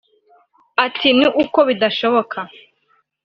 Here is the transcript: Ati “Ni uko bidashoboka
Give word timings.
Ati 0.85 1.09
“Ni 1.17 1.27
uko 1.43 1.59
bidashoboka 1.67 2.37